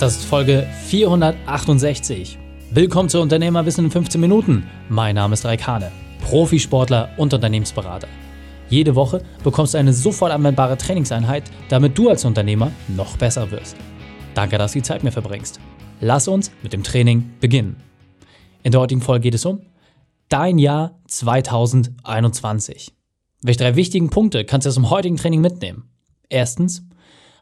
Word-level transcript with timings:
Das 0.00 0.14
ist 0.16 0.26
Folge 0.26 0.64
468. 0.84 2.38
Willkommen 2.70 3.08
zu 3.08 3.20
Unternehmerwissen 3.20 3.86
in 3.86 3.90
15 3.90 4.20
Minuten. 4.20 4.64
Mein 4.88 5.16
Name 5.16 5.34
ist 5.34 5.44
Raik 5.44 5.66
Hane, 5.66 5.90
Profisportler 6.20 7.10
und 7.16 7.34
Unternehmensberater. 7.34 8.06
Jede 8.68 8.94
Woche 8.94 9.24
bekommst 9.42 9.74
du 9.74 9.78
eine 9.78 9.92
sofort 9.92 10.30
anwendbare 10.30 10.78
Trainingseinheit, 10.78 11.50
damit 11.68 11.98
du 11.98 12.10
als 12.10 12.24
Unternehmer 12.24 12.70
noch 12.86 13.16
besser 13.16 13.50
wirst. 13.50 13.74
Danke, 14.34 14.56
dass 14.56 14.70
du 14.70 14.78
die 14.78 14.84
Zeit 14.84 15.02
mir 15.02 15.10
verbringst. 15.10 15.58
Lass 16.00 16.28
uns 16.28 16.52
mit 16.62 16.72
dem 16.72 16.84
Training 16.84 17.32
beginnen. 17.40 17.82
In 18.62 18.70
der 18.70 18.80
heutigen 18.80 19.00
Folge 19.00 19.22
geht 19.22 19.34
es 19.34 19.46
um 19.46 19.62
dein 20.28 20.58
Jahr 20.58 21.00
2021. 21.08 22.92
Welche 23.42 23.58
drei 23.58 23.74
wichtigen 23.74 24.10
Punkte 24.10 24.44
kannst 24.44 24.64
du 24.64 24.68
aus 24.68 24.76
dem 24.76 24.90
heutigen 24.90 25.16
Training 25.16 25.40
mitnehmen? 25.40 25.90
Erstens, 26.28 26.84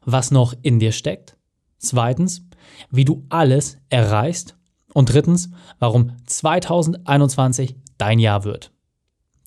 was 0.06 0.30
noch 0.30 0.54
in 0.62 0.78
dir 0.78 0.92
steckt. 0.92 1.36
Zweitens, 1.78 2.45
wie 2.90 3.04
du 3.04 3.24
alles 3.28 3.78
erreichst. 3.88 4.56
Und 4.92 5.12
drittens, 5.12 5.50
warum 5.78 6.12
2021 6.26 7.76
dein 7.98 8.18
Jahr 8.18 8.44
wird. 8.44 8.72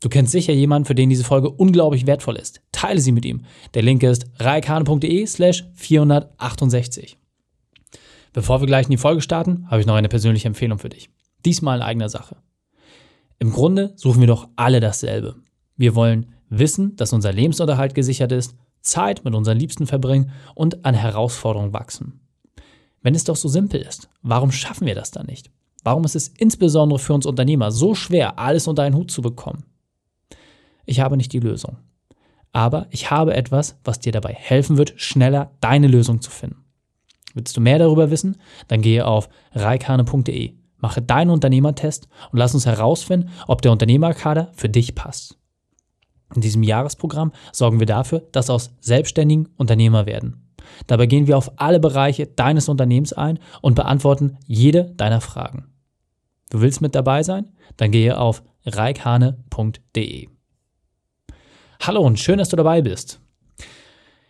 Du 0.01 0.07
kennst 0.07 0.31
sicher 0.31 0.53
jemanden, 0.53 0.85
für 0.85 0.95
den 0.95 1.09
diese 1.09 1.23
Folge 1.23 1.49
unglaublich 1.49 2.07
wertvoll 2.07 2.37
ist. 2.37 2.61
Teile 2.71 3.01
sie 3.01 3.11
mit 3.11 3.25
ihm. 3.25 3.43
Der 3.73 3.81
Link 3.81 4.03
ist 4.03 4.27
reikane.de 4.39 5.25
slash 5.25 5.65
468. 5.73 7.17
Bevor 8.31 8.61
wir 8.61 8.67
gleich 8.67 8.85
in 8.85 8.91
die 8.91 8.97
Folge 8.97 9.21
starten, 9.21 9.65
habe 9.69 9.81
ich 9.81 9.87
noch 9.87 9.95
eine 9.95 10.07
persönliche 10.07 10.47
Empfehlung 10.47 10.79
für 10.79 10.89
dich. 10.89 11.09
Diesmal 11.45 11.77
in 11.79 11.83
eigener 11.83 12.09
Sache. 12.09 12.37
Im 13.39 13.51
Grunde 13.51 13.93
suchen 13.95 14.19
wir 14.21 14.27
doch 14.27 14.47
alle 14.55 14.79
dasselbe. 14.79 15.35
Wir 15.75 15.95
wollen 15.95 16.33
wissen, 16.49 16.95
dass 16.95 17.13
unser 17.13 17.33
Lebensunterhalt 17.33 17.95
gesichert 17.95 18.31
ist, 18.31 18.55
Zeit 18.81 19.25
mit 19.25 19.33
unseren 19.35 19.57
Liebsten 19.57 19.87
verbringen 19.87 20.31
und 20.55 20.85
an 20.85 20.93
Herausforderungen 20.93 21.73
wachsen. 21.73 22.21
Wenn 23.01 23.15
es 23.15 23.23
doch 23.23 23.35
so 23.35 23.47
simpel 23.47 23.81
ist, 23.81 24.09
warum 24.21 24.51
schaffen 24.51 24.85
wir 24.85 24.95
das 24.95 25.11
dann 25.11 25.25
nicht? 25.25 25.49
Warum 25.83 26.03
ist 26.03 26.15
es 26.15 26.27
insbesondere 26.27 26.99
für 26.99 27.13
uns 27.13 27.25
Unternehmer 27.25 27.71
so 27.71 27.95
schwer, 27.95 28.37
alles 28.37 28.67
unter 28.67 28.83
einen 28.83 28.95
Hut 28.95 29.11
zu 29.11 29.21
bekommen? 29.21 29.63
Ich 30.85 30.99
habe 30.99 31.17
nicht 31.17 31.31
die 31.31 31.39
Lösung. 31.39 31.77
Aber 32.51 32.87
ich 32.89 33.11
habe 33.11 33.35
etwas, 33.35 33.77
was 33.83 33.99
dir 33.99 34.11
dabei 34.11 34.33
helfen 34.33 34.77
wird, 34.77 34.93
schneller 34.97 35.51
deine 35.61 35.87
Lösung 35.87 36.19
zu 36.21 36.31
finden. 36.31 36.65
Willst 37.33 37.55
du 37.55 37.61
mehr 37.61 37.79
darüber 37.79 38.09
wissen? 38.09 38.37
Dann 38.67 38.81
gehe 38.81 39.05
auf 39.05 39.29
reikane.de, 39.53 40.53
mache 40.77 41.01
deinen 41.01 41.29
Unternehmertest 41.29 42.07
und 42.31 42.39
lass 42.39 42.55
uns 42.55 42.65
herausfinden, 42.65 43.29
ob 43.47 43.61
der 43.61 43.71
Unternehmerkader 43.71 44.51
für 44.55 44.67
dich 44.67 44.95
passt. 44.95 45.37
In 46.35 46.41
diesem 46.41 46.63
Jahresprogramm 46.63 47.31
sorgen 47.51 47.79
wir 47.79 47.87
dafür, 47.87 48.27
dass 48.31 48.49
aus 48.49 48.71
Selbstständigen 48.79 49.49
Unternehmer 49.57 50.05
werden. 50.05 50.48
Dabei 50.87 51.05
gehen 51.05 51.27
wir 51.27 51.37
auf 51.37 51.51
alle 51.59 51.79
Bereiche 51.79 52.27
deines 52.27 52.69
Unternehmens 52.69 53.13
ein 53.13 53.39
und 53.61 53.75
beantworten 53.75 54.37
jede 54.45 54.85
deiner 54.95 55.21
Fragen. 55.21 55.69
Du 56.49 56.61
willst 56.61 56.81
mit 56.81 56.95
dabei 56.95 57.23
sein? 57.23 57.45
Dann 57.77 57.91
gehe 57.91 58.17
auf 58.17 58.43
reikhane.de. 58.65 60.27
Hallo 61.81 62.01
und 62.01 62.19
schön, 62.19 62.39
dass 62.39 62.49
du 62.49 62.57
dabei 62.57 62.81
bist. 62.81 63.21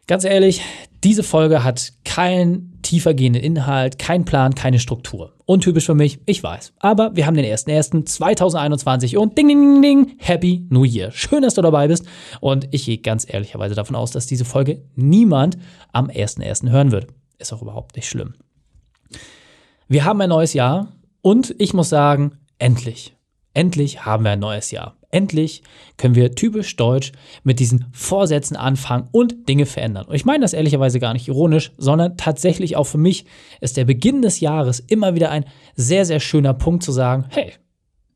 Ganz 0.05 0.23
ehrlich, 0.23 0.61
diese 1.03 1.23
Folge 1.23 1.63
hat 1.63 1.93
keinen 2.03 2.79
tiefergehenden 2.81 3.41
Inhalt, 3.41 3.99
keinen 3.99 4.25
Plan, 4.25 4.55
keine 4.55 4.79
Struktur. 4.79 5.33
Untypisch 5.45 5.85
für 5.85 5.95
mich, 5.95 6.19
ich 6.25 6.43
weiß. 6.43 6.73
Aber 6.79 7.15
wir 7.15 7.25
haben 7.25 7.35
den 7.35 7.45
1.1.2021 7.45 9.17
und 9.17 9.37
ding, 9.37 9.47
ding, 9.47 9.59
ding, 9.59 9.81
ding, 9.81 10.15
Happy 10.17 10.65
New 10.69 10.83
Year. 10.83 11.11
Schön, 11.11 11.41
dass 11.41 11.53
du 11.53 11.61
dabei 11.61 11.87
bist. 11.87 12.05
Und 12.41 12.67
ich 12.71 12.85
gehe 12.85 12.97
ganz 12.97 13.25
ehrlicherweise 13.27 13.75
davon 13.75 13.95
aus, 13.95 14.11
dass 14.11 14.27
diese 14.27 14.45
Folge 14.45 14.83
niemand 14.95 15.57
am 15.93 16.07
1.1. 16.07 16.69
hören 16.69 16.91
wird. 16.91 17.07
Ist 17.37 17.53
auch 17.53 17.61
überhaupt 17.61 17.95
nicht 17.95 18.09
schlimm. 18.09 18.33
Wir 19.87 20.05
haben 20.05 20.21
ein 20.21 20.29
neues 20.29 20.53
Jahr 20.53 20.91
und 21.21 21.55
ich 21.57 21.73
muss 21.73 21.89
sagen, 21.89 22.37
endlich. 22.59 23.15
Endlich 23.53 24.05
haben 24.05 24.23
wir 24.25 24.31
ein 24.31 24.39
neues 24.39 24.71
Jahr. 24.71 24.98
Endlich 25.11 25.63
können 25.97 26.15
wir 26.15 26.35
typisch 26.35 26.75
deutsch 26.75 27.11
mit 27.43 27.59
diesen 27.59 27.87
Vorsätzen 27.91 28.55
anfangen 28.55 29.07
und 29.11 29.49
Dinge 29.49 29.65
verändern. 29.65 30.05
Und 30.05 30.15
ich 30.15 30.25
meine 30.25 30.43
das 30.43 30.53
ehrlicherweise 30.53 30.99
gar 30.99 31.13
nicht 31.13 31.27
ironisch, 31.27 31.71
sondern 31.77 32.15
tatsächlich 32.15 32.75
auch 32.75 32.85
für 32.85 32.99
mich 32.99 33.25
ist 33.59 33.77
der 33.77 33.85
Beginn 33.85 34.21
des 34.21 34.39
Jahres 34.39 34.79
immer 34.79 35.15
wieder 35.15 35.31
ein 35.31 35.45
sehr, 35.75 36.05
sehr 36.05 36.19
schöner 36.19 36.53
Punkt 36.53 36.83
zu 36.83 36.91
sagen, 36.91 37.25
hey, 37.29 37.53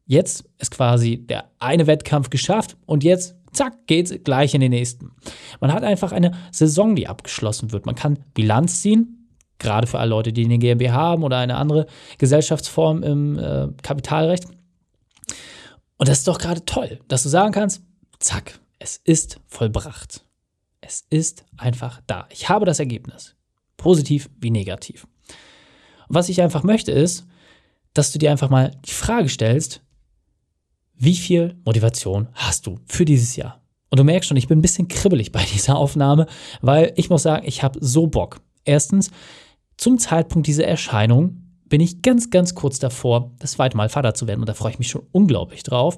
jetzt 0.05 0.45
ist 0.59 0.71
quasi 0.71 1.17
der 1.17 1.45
eine 1.59 1.87
Wettkampf 1.87 2.29
geschafft 2.29 2.77
und 2.85 3.03
jetzt 3.03 3.35
zack, 3.53 3.87
geht's 3.87 4.13
gleich 4.23 4.53
in 4.53 4.61
den 4.61 4.71
nächsten. 4.71 5.11
Man 5.59 5.73
hat 5.73 5.83
einfach 5.83 6.11
eine 6.11 6.33
Saison, 6.51 6.95
die 6.95 7.07
abgeschlossen 7.07 7.71
wird. 7.71 7.85
Man 7.85 7.95
kann 7.95 8.19
Bilanz 8.33 8.81
ziehen, 8.81 9.29
gerade 9.59 9.87
für 9.87 9.99
alle 9.99 10.09
Leute, 10.09 10.33
die 10.33 10.45
eine 10.45 10.57
GmbH 10.59 10.93
haben 10.93 11.23
oder 11.23 11.37
eine 11.37 11.55
andere 11.55 11.87
Gesellschaftsform 12.17 13.03
im 13.03 13.39
äh, 13.39 13.69
Kapitalrecht. 13.81 14.45
Und 16.03 16.09
das 16.09 16.17
ist 16.17 16.27
doch 16.27 16.37
gerade 16.37 16.65
toll, 16.65 16.99
dass 17.07 17.23
du 17.23 17.29
sagen 17.29 17.53
kannst, 17.53 17.81
zack, 18.19 18.59
es 18.77 18.99
ist 19.05 19.39
vollbracht. 19.47 20.25
Es 20.81 21.05
ist 21.09 21.45
einfach 21.55 22.01
da. 22.07 22.27
Ich 22.29 22.49
habe 22.49 22.65
das 22.65 22.79
Ergebnis. 22.79 23.37
Positiv 23.77 24.29
wie 24.41 24.51
negativ. 24.51 25.07
Und 26.09 26.15
was 26.15 26.27
ich 26.27 26.41
einfach 26.41 26.63
möchte 26.63 26.91
ist, 26.91 27.25
dass 27.93 28.11
du 28.11 28.19
dir 28.19 28.31
einfach 28.31 28.49
mal 28.49 28.71
die 28.85 28.91
Frage 28.91 29.29
stellst, 29.29 29.81
wie 30.95 31.15
viel 31.15 31.55
Motivation 31.63 32.27
hast 32.33 32.67
du 32.67 32.79
für 32.85 33.05
dieses 33.05 33.37
Jahr? 33.37 33.61
Und 33.89 33.97
du 33.97 34.03
merkst 34.03 34.27
schon, 34.27 34.35
ich 34.35 34.49
bin 34.49 34.59
ein 34.59 34.61
bisschen 34.61 34.89
kribbelig 34.89 35.31
bei 35.31 35.45
dieser 35.53 35.77
Aufnahme, 35.77 36.27
weil 36.59 36.91
ich 36.97 37.09
muss 37.09 37.23
sagen, 37.23 37.47
ich 37.47 37.63
habe 37.63 37.79
so 37.81 38.07
Bock. 38.07 38.41
Erstens, 38.65 39.09
zum 39.77 39.97
Zeitpunkt 39.99 40.49
dieser 40.49 40.67
Erscheinung 40.67 41.52
bin 41.65 41.81
ich 41.81 42.01
ganz, 42.01 42.29
ganz 42.29 42.55
kurz 42.55 42.79
davor, 42.79 43.31
das 43.39 43.53
zweite 43.53 43.77
Mal 43.77 43.89
Vater 43.89 44.13
zu 44.13 44.27
werden. 44.27 44.41
Und 44.41 44.49
da 44.49 44.53
freue 44.53 44.71
ich 44.71 44.79
mich 44.79 44.89
schon 44.89 45.03
unglaublich 45.11 45.63
drauf. 45.63 45.97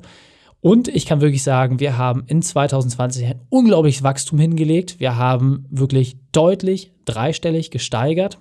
Und 0.62 0.88
ich 0.88 1.06
kann 1.06 1.22
wirklich 1.22 1.44
sagen, 1.44 1.80
wir 1.80 1.98
haben 1.98 2.24
in 2.28 2.42
2020 2.42 3.26
ein 3.26 3.42
unglaubliches 3.50 4.04
Wachstum 4.04 4.40
hingelegt. 4.40 5.00
Wir 5.00 5.16
haben 5.16 5.66
wirklich 5.70 6.18
deutlich 6.32 6.92
dreistellig 7.06 7.70
gesteigert, 7.70 8.40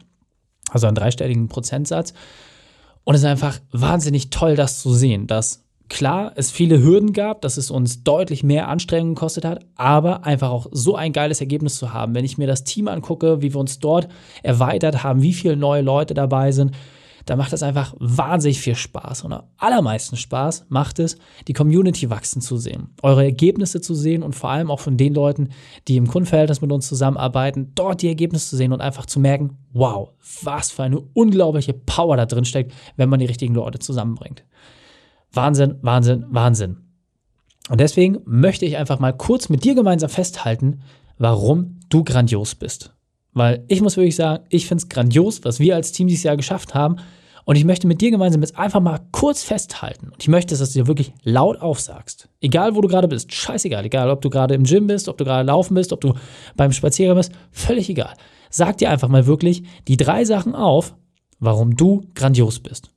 also 0.70 0.86
einen 0.86 0.96
dreistelligen 0.96 1.48
Prozentsatz. 1.48 2.14
Und 3.04 3.14
es 3.14 3.20
ist 3.20 3.26
einfach 3.26 3.60
wahnsinnig 3.72 4.30
toll, 4.30 4.56
das 4.56 4.80
zu 4.80 4.94
sehen, 4.94 5.26
dass 5.26 5.64
klar 5.88 6.32
es 6.36 6.50
viele 6.50 6.82
Hürden 6.82 7.12
gab, 7.12 7.42
dass 7.42 7.58
es 7.58 7.70
uns 7.70 8.02
deutlich 8.04 8.42
mehr 8.42 8.68
Anstrengungen 8.68 9.14
gekostet 9.14 9.44
hat, 9.44 9.66
aber 9.76 10.24
einfach 10.24 10.50
auch 10.50 10.66
so 10.72 10.96
ein 10.96 11.12
geiles 11.12 11.40
Ergebnis 11.40 11.76
zu 11.76 11.92
haben. 11.92 12.14
Wenn 12.14 12.24
ich 12.24 12.38
mir 12.38 12.46
das 12.46 12.64
Team 12.64 12.88
angucke, 12.88 13.42
wie 13.42 13.52
wir 13.52 13.60
uns 13.60 13.80
dort 13.80 14.08
erweitert 14.42 15.02
haben, 15.02 15.20
wie 15.20 15.34
viele 15.34 15.56
neue 15.56 15.82
Leute 15.82 16.14
dabei 16.14 16.52
sind, 16.52 16.72
da 17.26 17.36
macht 17.36 17.52
es 17.52 17.62
einfach 17.62 17.94
wahnsinnig 17.98 18.60
viel 18.60 18.74
Spaß. 18.74 19.22
Und 19.22 19.32
am 19.32 19.44
allermeisten 19.56 20.16
Spaß 20.16 20.66
macht 20.68 20.98
es, 20.98 21.16
die 21.48 21.52
Community 21.52 22.10
wachsen 22.10 22.40
zu 22.40 22.56
sehen, 22.56 22.88
eure 23.02 23.24
Ergebnisse 23.24 23.80
zu 23.80 23.94
sehen 23.94 24.22
und 24.22 24.34
vor 24.34 24.50
allem 24.50 24.70
auch 24.70 24.80
von 24.80 24.96
den 24.96 25.14
Leuten, 25.14 25.48
die 25.88 25.96
im 25.96 26.06
Kundenverhältnis 26.06 26.60
mit 26.60 26.72
uns 26.72 26.88
zusammenarbeiten, 26.88 27.72
dort 27.74 28.02
die 28.02 28.08
Ergebnisse 28.08 28.50
zu 28.50 28.56
sehen 28.56 28.72
und 28.72 28.80
einfach 28.80 29.06
zu 29.06 29.20
merken, 29.20 29.58
wow, 29.72 30.10
was 30.42 30.70
für 30.70 30.82
eine 30.82 31.00
unglaubliche 31.00 31.72
Power 31.72 32.16
da 32.16 32.26
drin 32.26 32.44
steckt, 32.44 32.72
wenn 32.96 33.08
man 33.08 33.20
die 33.20 33.26
richtigen 33.26 33.54
Leute 33.54 33.78
zusammenbringt. 33.78 34.44
Wahnsinn, 35.32 35.76
Wahnsinn, 35.82 36.26
Wahnsinn. 36.30 36.76
Und 37.70 37.80
deswegen 37.80 38.18
möchte 38.26 38.66
ich 38.66 38.76
einfach 38.76 38.98
mal 38.98 39.12
kurz 39.12 39.48
mit 39.48 39.64
dir 39.64 39.74
gemeinsam 39.74 40.10
festhalten, 40.10 40.82
warum 41.18 41.80
du 41.88 42.04
grandios 42.04 42.54
bist. 42.54 42.94
Weil 43.34 43.64
ich 43.68 43.80
muss 43.82 43.96
wirklich 43.96 44.16
sagen, 44.16 44.44
ich 44.48 44.66
finde 44.66 44.82
es 44.82 44.88
grandios, 44.88 45.44
was 45.44 45.60
wir 45.60 45.74
als 45.74 45.92
Team 45.92 46.06
dieses 46.06 46.24
Jahr 46.24 46.36
geschafft 46.36 46.74
haben. 46.74 46.96
Und 47.44 47.56
ich 47.56 47.64
möchte 47.66 47.86
mit 47.86 48.00
dir 48.00 48.10
gemeinsam 48.10 48.40
jetzt 48.40 48.56
einfach 48.56 48.80
mal 48.80 49.00
kurz 49.12 49.42
festhalten. 49.42 50.08
Und 50.08 50.22
ich 50.22 50.28
möchte, 50.28 50.56
dass 50.56 50.72
du 50.72 50.78
dir 50.78 50.86
wirklich 50.86 51.12
laut 51.24 51.60
aufsagst. 51.60 52.28
Egal, 52.40 52.74
wo 52.74 52.80
du 52.80 52.88
gerade 52.88 53.08
bist. 53.08 53.34
Scheißegal. 53.34 53.84
Egal, 53.84 54.08
ob 54.08 54.22
du 54.22 54.30
gerade 54.30 54.54
im 54.54 54.64
Gym 54.64 54.86
bist, 54.86 55.08
ob 55.08 55.18
du 55.18 55.24
gerade 55.24 55.46
laufen 55.46 55.74
bist, 55.74 55.92
ob 55.92 56.00
du 56.00 56.14
beim 56.56 56.72
Spaziergang 56.72 57.18
bist. 57.18 57.32
Völlig 57.50 57.90
egal. 57.90 58.14
Sag 58.48 58.78
dir 58.78 58.88
einfach 58.88 59.08
mal 59.08 59.26
wirklich 59.26 59.64
die 59.88 59.98
drei 59.98 60.24
Sachen 60.24 60.54
auf, 60.54 60.94
warum 61.38 61.76
du 61.76 62.06
grandios 62.14 62.60
bist. 62.60 62.90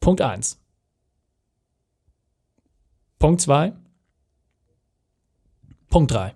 Punkt 0.00 0.20
1. 0.20 0.60
Punkt 3.18 3.40
2. 3.40 3.72
Punkt 5.88 6.10
3. 6.10 6.34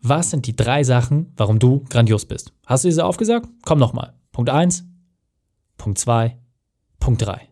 Was 0.00 0.30
sind 0.30 0.46
die 0.46 0.54
drei 0.54 0.84
Sachen, 0.84 1.32
warum 1.36 1.58
du 1.58 1.84
grandios 1.88 2.24
bist? 2.24 2.52
Hast 2.66 2.84
du 2.84 2.88
diese 2.88 3.04
aufgesagt? 3.04 3.48
Komm 3.64 3.78
nochmal. 3.78 4.14
Punkt 4.32 4.50
1, 4.50 4.84
Punkt 5.76 5.98
2, 5.98 6.38
Punkt 7.00 7.22
3. 7.22 7.48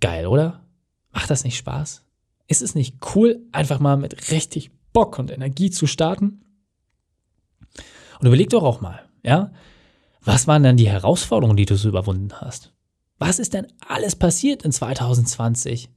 Geil, 0.00 0.26
oder? 0.26 0.64
Macht 1.12 1.30
das 1.30 1.44
nicht 1.44 1.56
Spaß? 1.56 2.04
Ist 2.46 2.62
es 2.62 2.74
nicht 2.74 2.96
cool, 3.14 3.40
einfach 3.52 3.80
mal 3.80 3.96
mit 3.96 4.30
richtig 4.30 4.70
Bock 4.92 5.18
und 5.18 5.30
Energie 5.30 5.70
zu 5.70 5.86
starten? 5.86 6.44
Und 8.20 8.26
überleg 8.26 8.50
doch 8.50 8.62
auch 8.62 8.80
mal, 8.80 9.08
ja? 9.22 9.52
Was 10.22 10.46
waren 10.46 10.62
dann 10.62 10.76
die 10.76 10.88
Herausforderungen, 10.88 11.56
die 11.56 11.66
du 11.66 11.76
so 11.76 11.88
überwunden 11.88 12.32
hast? 12.40 12.72
Was 13.18 13.38
ist 13.38 13.54
denn 13.54 13.66
alles 13.86 14.16
passiert 14.16 14.62
in 14.62 14.72
2020? 14.72 15.90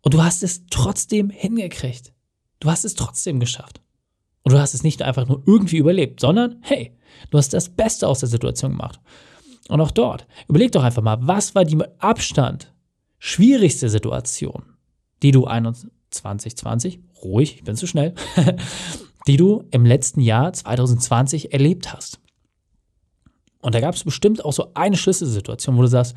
Und 0.00 0.14
du 0.14 0.22
hast 0.22 0.42
es 0.42 0.66
trotzdem 0.66 1.30
hingekriegt. 1.30 2.12
Du 2.60 2.70
hast 2.70 2.84
es 2.84 2.94
trotzdem 2.94 3.40
geschafft. 3.40 3.81
Und 4.42 4.52
du 4.52 4.58
hast 4.58 4.74
es 4.74 4.82
nicht 4.82 5.02
einfach 5.02 5.26
nur 5.26 5.42
irgendwie 5.46 5.78
überlebt, 5.78 6.20
sondern 6.20 6.56
hey, 6.62 6.92
du 7.30 7.38
hast 7.38 7.52
das 7.52 7.68
Beste 7.68 8.08
aus 8.08 8.20
der 8.20 8.28
Situation 8.28 8.72
gemacht. 8.72 9.00
Und 9.68 9.80
auch 9.80 9.90
dort, 9.90 10.26
überleg 10.48 10.72
doch 10.72 10.82
einfach 10.82 11.02
mal, 11.02 11.18
was 11.20 11.54
war 11.54 11.64
die 11.64 11.76
mit 11.76 11.90
Abstand 11.98 12.72
schwierigste 13.18 13.88
Situation, 13.88 14.64
die 15.22 15.30
du 15.30 15.46
2020, 16.10 16.98
ruhig, 17.22 17.56
ich 17.56 17.64
bin 17.64 17.76
zu 17.76 17.86
schnell, 17.86 18.14
die 19.28 19.36
du 19.36 19.64
im 19.70 19.86
letzten 19.86 20.20
Jahr 20.20 20.52
2020 20.52 21.52
erlebt 21.52 21.92
hast. 21.92 22.18
Und 23.60 23.76
da 23.76 23.80
gab 23.80 23.94
es 23.94 24.02
bestimmt 24.02 24.44
auch 24.44 24.52
so 24.52 24.72
eine 24.74 24.96
Schlüsselsituation, 24.96 25.76
wo 25.76 25.82
du 25.82 25.86
sagst, 25.86 26.16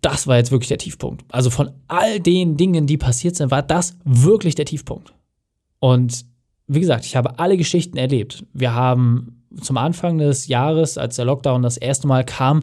das 0.00 0.26
war 0.26 0.36
jetzt 0.36 0.52
wirklich 0.52 0.68
der 0.68 0.78
Tiefpunkt. 0.78 1.24
Also 1.28 1.50
von 1.50 1.72
all 1.88 2.20
den 2.20 2.56
Dingen, 2.56 2.86
die 2.86 2.96
passiert 2.96 3.36
sind, 3.36 3.50
war 3.50 3.62
das 3.62 3.96
wirklich 4.04 4.54
der 4.54 4.64
Tiefpunkt. 4.64 5.12
Und 5.80 6.24
wie 6.66 6.80
gesagt, 6.80 7.04
ich 7.04 7.16
habe 7.16 7.38
alle 7.38 7.56
Geschichten 7.56 7.96
erlebt. 7.96 8.44
Wir 8.52 8.74
haben 8.74 9.42
zum 9.60 9.76
Anfang 9.76 10.18
des 10.18 10.46
Jahres, 10.46 10.96
als 10.96 11.16
der 11.16 11.24
Lockdown 11.24 11.62
das 11.62 11.76
erste 11.76 12.06
Mal 12.06 12.24
kam, 12.24 12.62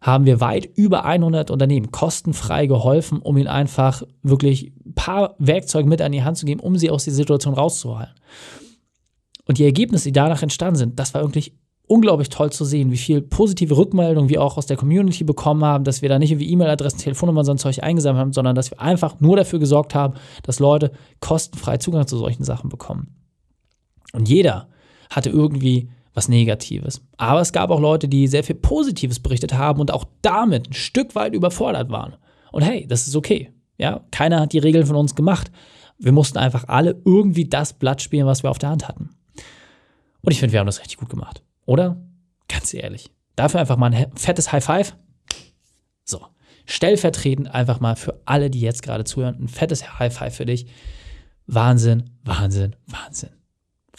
haben 0.00 0.26
wir 0.26 0.40
weit 0.40 0.68
über 0.76 1.04
100 1.04 1.50
Unternehmen 1.50 1.90
kostenfrei 1.90 2.66
geholfen, 2.66 3.20
um 3.20 3.36
ihnen 3.36 3.48
einfach 3.48 4.02
wirklich 4.22 4.72
ein 4.84 4.94
paar 4.94 5.34
Werkzeuge 5.38 5.88
mit 5.88 6.02
an 6.02 6.12
die 6.12 6.22
Hand 6.22 6.36
zu 6.36 6.46
geben, 6.46 6.60
um 6.60 6.76
sie 6.76 6.90
aus 6.90 7.04
der 7.04 7.14
Situation 7.14 7.54
rauszuholen. 7.54 8.08
Und 9.46 9.58
die 9.58 9.64
Ergebnisse, 9.64 10.08
die 10.08 10.12
danach 10.12 10.42
entstanden 10.42 10.76
sind, 10.76 10.98
das 10.98 11.14
war 11.14 11.22
wirklich 11.22 11.54
unglaublich 11.86 12.30
toll 12.30 12.50
zu 12.50 12.64
sehen, 12.64 12.90
wie 12.90 12.96
viel 12.96 13.20
positive 13.20 13.76
Rückmeldungen 13.76 14.30
wir 14.30 14.42
auch 14.42 14.56
aus 14.56 14.66
der 14.66 14.76
Community 14.76 15.24
bekommen 15.24 15.64
haben, 15.64 15.84
dass 15.84 16.02
wir 16.02 16.08
da 16.08 16.18
nicht 16.18 16.30
irgendwie 16.30 16.50
E-Mail-Adressen, 16.50 16.98
Telefonnummern, 16.98 17.44
so 17.44 17.52
ein 17.52 17.58
Zeug 17.58 17.82
eingesammelt 17.82 18.20
haben, 18.20 18.32
sondern 18.32 18.54
dass 18.54 18.70
wir 18.70 18.80
einfach 18.80 19.20
nur 19.20 19.36
dafür 19.36 19.58
gesorgt 19.58 19.94
haben, 19.94 20.14
dass 20.42 20.60
Leute 20.60 20.92
kostenfrei 21.20 21.76
Zugang 21.76 22.06
zu 22.06 22.16
solchen 22.16 22.44
Sachen 22.44 22.70
bekommen. 22.70 23.14
Und 24.12 24.28
jeder 24.28 24.68
hatte 25.10 25.28
irgendwie 25.30 25.90
was 26.14 26.28
Negatives. 26.28 27.02
Aber 27.16 27.40
es 27.40 27.52
gab 27.52 27.70
auch 27.70 27.80
Leute, 27.80 28.08
die 28.08 28.28
sehr 28.28 28.44
viel 28.44 28.54
Positives 28.54 29.20
berichtet 29.20 29.54
haben 29.54 29.80
und 29.80 29.92
auch 29.92 30.04
damit 30.22 30.70
ein 30.70 30.74
Stück 30.74 31.14
weit 31.14 31.34
überfordert 31.34 31.90
waren. 31.90 32.16
Und 32.52 32.62
hey, 32.62 32.86
das 32.86 33.06
ist 33.06 33.16
okay. 33.16 33.52
Ja, 33.76 34.04
keiner 34.12 34.40
hat 34.40 34.52
die 34.52 34.58
Regeln 34.60 34.86
von 34.86 34.96
uns 34.96 35.16
gemacht. 35.16 35.50
Wir 35.98 36.12
mussten 36.12 36.38
einfach 36.38 36.68
alle 36.68 37.00
irgendwie 37.04 37.44
das 37.44 37.72
Blatt 37.72 38.00
spielen, 38.00 38.26
was 38.26 38.44
wir 38.44 38.50
auf 38.50 38.58
der 38.58 38.70
Hand 38.70 38.86
hatten. 38.86 39.10
Und 40.22 40.32
ich 40.32 40.38
finde, 40.38 40.52
wir 40.52 40.60
haben 40.60 40.66
das 40.66 40.80
richtig 40.80 40.98
gut 40.98 41.08
gemacht. 41.08 41.42
Oder? 41.66 42.02
Ganz 42.48 42.74
ehrlich. 42.74 43.10
Dafür 43.36 43.60
einfach 43.60 43.76
mal 43.76 43.92
ein 43.92 44.12
fettes 44.16 44.52
High 44.52 44.64
Five. 44.64 44.96
So. 46.04 46.26
Stellvertretend 46.66 47.48
einfach 47.54 47.80
mal 47.80 47.96
für 47.96 48.20
alle, 48.24 48.48
die 48.50 48.60
jetzt 48.60 48.82
gerade 48.82 49.04
zuhören, 49.04 49.36
ein 49.38 49.48
fettes 49.48 49.98
High 49.98 50.14
Five 50.14 50.34
für 50.34 50.46
dich. 50.46 50.66
Wahnsinn, 51.46 52.10
Wahnsinn, 52.22 52.76
Wahnsinn. 52.86 53.30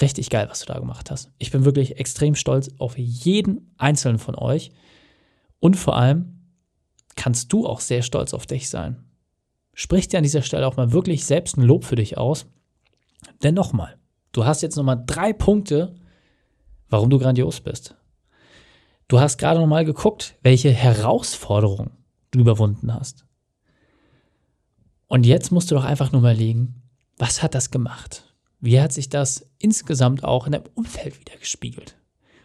Richtig 0.02 0.30
geil, 0.30 0.48
was 0.50 0.62
du 0.62 0.66
da 0.66 0.80
gemacht 0.80 1.12
hast. 1.12 1.32
Ich 1.38 1.52
bin 1.52 1.64
wirklich 1.64 2.00
extrem 2.00 2.36
stolz 2.36 2.70
auf 2.80 2.98
jeden 2.98 3.74
einzelnen 3.78 4.18
von 4.18 4.36
euch. 4.36 4.72
Und 5.60 5.76
vor 5.76 5.96
allem 5.96 6.36
kannst 7.16 7.54
du 7.54 7.66
auch 7.66 7.80
sehr 7.80 8.02
stolz 8.02 8.34
auf 8.34 8.46
dich 8.46 8.70
sein. 8.70 9.06
Sprich 9.74 10.08
dir 10.08 10.18
an 10.18 10.24
dieser 10.24 10.42
Stelle 10.42 10.68
auch 10.68 10.78
mal 10.78 10.92
wirklich 10.92 11.26
selbst 11.26 11.58
ein 11.58 11.62
Lob 11.62 11.86
für 11.86 11.96
dich 11.96 12.18
aus. 12.18 12.48
Denn 13.44 13.56
nochmal, 13.56 13.98
du 14.32 14.46
hast 14.46 14.62
jetzt 14.62 14.76
nochmal 14.76 15.02
drei 15.06 15.34
Punkte, 15.34 15.96
warum 16.90 17.10
du 17.10 17.20
grandios 17.20 17.62
bist. 17.62 17.96
Du 19.08 19.20
hast 19.20 19.38
gerade 19.38 19.60
nochmal 19.60 19.86
geguckt, 19.86 20.36
welche 20.42 20.72
Herausforderungen 20.72 21.92
du 22.32 22.40
überwunden 22.40 22.94
hast. 22.94 23.26
Und 25.08 25.26
jetzt 25.26 25.52
musst 25.52 25.70
du 25.70 25.76
doch 25.76 25.86
einfach 25.86 26.12
nur 26.12 26.22
überlegen, 26.22 26.82
was 27.18 27.44
hat 27.44 27.56
das 27.56 27.72
gemacht? 27.72 28.34
Wie 28.60 28.82
hat 28.82 28.92
sich 28.94 29.10
das 29.10 29.48
insgesamt 29.60 30.24
auch 30.24 30.48
in 30.48 30.54
deinem 30.54 30.66
Umfeld 30.74 31.20
wieder 31.20 31.38
gespiegelt? 31.38 31.96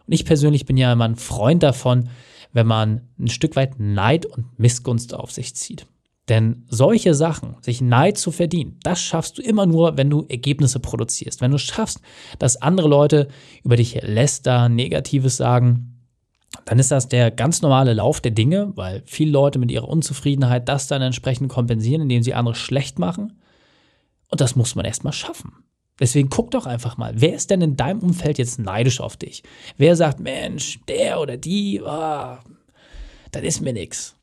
Und 0.06 0.12
ich 0.12 0.24
persönlich 0.24 0.66
bin 0.66 0.76
ja 0.76 0.92
immer 0.92 1.06
ein 1.06 1.16
Freund 1.16 1.62
davon, 1.62 2.10
wenn 2.52 2.66
man 2.66 3.08
ein 3.18 3.28
Stück 3.28 3.56
weit 3.56 3.78
Neid 3.78 4.26
und 4.26 4.58
Missgunst 4.58 5.14
auf 5.14 5.30
sich 5.30 5.54
zieht. 5.54 5.86
Denn 6.30 6.64
solche 6.68 7.12
Sachen, 7.12 7.56
sich 7.60 7.80
Neid 7.80 8.16
zu 8.16 8.30
verdienen, 8.30 8.78
das 8.84 9.02
schaffst 9.02 9.36
du 9.36 9.42
immer 9.42 9.66
nur, 9.66 9.96
wenn 9.96 10.08
du 10.08 10.26
Ergebnisse 10.28 10.78
produzierst. 10.78 11.40
Wenn 11.40 11.50
du 11.50 11.58
schaffst, 11.58 12.00
dass 12.38 12.62
andere 12.62 12.86
Leute 12.86 13.26
über 13.64 13.74
dich 13.74 14.00
lästern, 14.00 14.76
Negatives 14.76 15.36
sagen, 15.36 16.06
dann 16.64 16.78
ist 16.78 16.92
das 16.92 17.08
der 17.08 17.32
ganz 17.32 17.62
normale 17.62 17.94
Lauf 17.94 18.20
der 18.20 18.30
Dinge, 18.30 18.70
weil 18.76 19.02
viele 19.06 19.32
Leute 19.32 19.58
mit 19.58 19.72
ihrer 19.72 19.88
Unzufriedenheit 19.88 20.68
das 20.68 20.86
dann 20.86 21.02
entsprechend 21.02 21.48
kompensieren, 21.48 22.02
indem 22.02 22.22
sie 22.22 22.34
andere 22.34 22.54
schlecht 22.54 23.00
machen. 23.00 23.40
Und 24.28 24.40
das 24.40 24.54
muss 24.54 24.76
man 24.76 24.84
erstmal 24.84 25.12
schaffen. 25.12 25.52
Deswegen 25.98 26.30
guck 26.30 26.52
doch 26.52 26.66
einfach 26.66 26.96
mal, 26.96 27.12
wer 27.16 27.34
ist 27.34 27.50
denn 27.50 27.60
in 27.60 27.76
deinem 27.76 27.98
Umfeld 27.98 28.38
jetzt 28.38 28.60
neidisch 28.60 29.00
auf 29.00 29.16
dich? 29.16 29.42
Wer 29.76 29.96
sagt, 29.96 30.20
Mensch, 30.20 30.78
der 30.86 31.20
oder 31.20 31.36
die, 31.36 31.80
oh, 31.84 32.36
das 33.32 33.42
ist 33.42 33.60
mir 33.62 33.72
nix. 33.72 34.16